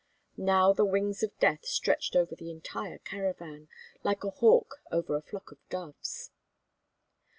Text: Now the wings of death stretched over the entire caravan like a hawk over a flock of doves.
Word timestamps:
Now 0.35 0.73
the 0.73 0.83
wings 0.83 1.21
of 1.21 1.37
death 1.37 1.63
stretched 1.63 2.15
over 2.15 2.33
the 2.33 2.49
entire 2.49 2.97
caravan 2.97 3.67
like 4.03 4.23
a 4.23 4.31
hawk 4.31 4.81
over 4.91 5.15
a 5.15 5.21
flock 5.21 5.51
of 5.51 5.59
doves. 5.69 6.31